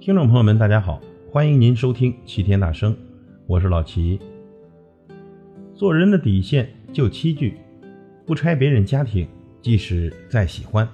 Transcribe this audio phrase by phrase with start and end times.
[0.00, 0.98] 听众朋友们，大家好，
[1.30, 2.96] 欢迎您收听齐天大圣，
[3.46, 4.18] 我是老齐。
[5.74, 7.58] 做人的底线就七句：
[8.24, 9.28] 不拆别人家庭，
[9.60, 10.88] 即使再喜欢，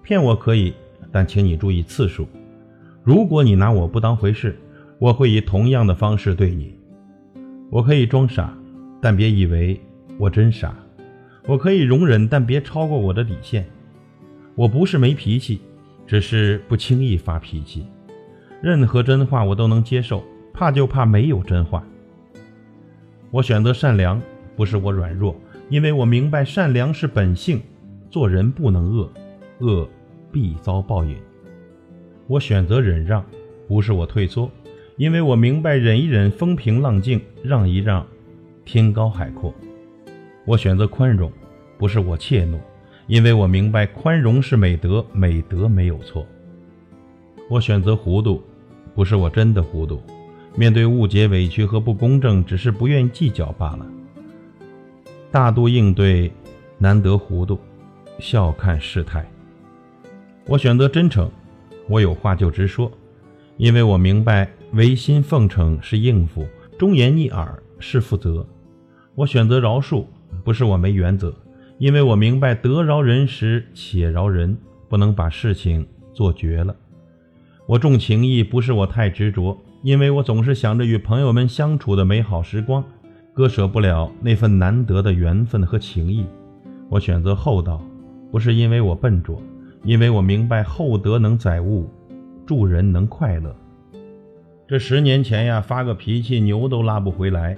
[0.00, 0.72] 骗我可以，
[1.10, 2.24] 但请你注意次数。
[3.02, 4.56] 如果你拿我不当回事，
[5.00, 6.72] 我会以同样的方式对你。
[7.68, 8.56] 我可以装傻，
[9.00, 9.80] 但别以为
[10.18, 10.72] 我真傻。
[11.48, 13.66] 我可以容忍，但别超过我的底线。
[14.54, 15.60] 我不是没脾气，
[16.06, 17.86] 只是不轻易发脾气。
[18.62, 21.84] 任何真话我都能接受，怕就怕没有真话。
[23.32, 24.22] 我选择善良，
[24.54, 25.34] 不是我软弱，
[25.68, 27.60] 因为我明白善良是本性，
[28.08, 29.10] 做人不能恶，
[29.58, 29.88] 恶
[30.30, 31.16] 必遭报应。
[32.28, 33.24] 我选择忍让，
[33.66, 34.48] 不是我退缩，
[34.96, 38.06] 因为我明白忍一忍风平浪静，让一让
[38.64, 39.52] 天高海阔。
[40.44, 41.32] 我选择宽容，
[41.76, 42.60] 不是我怯懦，
[43.08, 46.24] 因为我明白宽容是美德，美德没有错。
[47.50, 48.40] 我选择糊涂。
[48.94, 50.00] 不是我真的糊涂，
[50.54, 53.86] 面对误解、委屈和不公正，只是不愿计较罢了。
[55.30, 56.30] 大度应对，
[56.78, 57.58] 难得糊涂，
[58.18, 59.26] 笑看世态。
[60.46, 61.30] 我选择真诚，
[61.88, 62.90] 我有话就直说，
[63.56, 66.46] 因为我明白违心奉承是应付，
[66.78, 68.46] 忠言逆耳是负责。
[69.14, 70.04] 我选择饶恕，
[70.44, 71.34] 不是我没原则，
[71.78, 74.56] 因为我明白得饶人时且饶人，
[74.88, 76.76] 不能把事情做绝了。
[77.66, 82.84] 我重情义，不是我太执着，因为我总是想着与朋友们相处的美好时光，
[83.32, 86.26] 割舍不了那份难得的缘分和情谊。
[86.88, 87.80] 我选择厚道，
[88.32, 89.40] 不是因为我笨拙，
[89.84, 91.88] 因为我明白厚德能载物，
[92.44, 93.54] 助人能快乐。
[94.66, 97.54] 这十年前呀，发个脾气牛都拉不回来；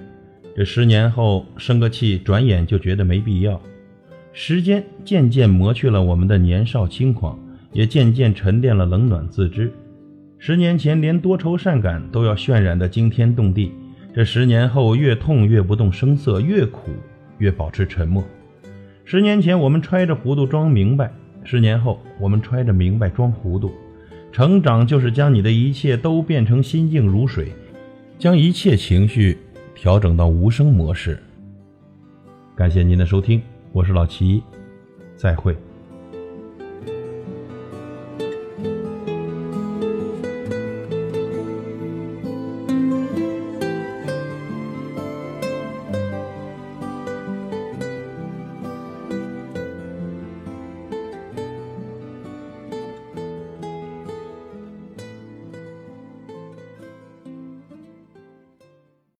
[0.55, 3.59] 这十年后生个气，转眼就觉得没必要。
[4.33, 7.39] 时间渐渐磨去了我们的年少轻狂，
[7.73, 9.73] 也渐渐沉淀了冷暖自知。
[10.37, 13.71] 十年前连多愁善感都要渲染的惊天动地，
[14.13, 16.91] 这十年后越痛越不动声色，越苦
[17.39, 18.23] 越保持沉默。
[19.05, 21.11] 十年前我们揣着糊涂装明白，
[21.43, 23.71] 十年后我们揣着明白装糊涂。
[24.31, 27.53] 成长就是将你的一切都变成心静如水，
[28.19, 29.37] 将一切情绪
[29.73, 31.17] 调整到无声模式。
[32.55, 33.41] 感谢您的收听，
[33.71, 34.43] 我是老齐，
[35.15, 35.55] 再会。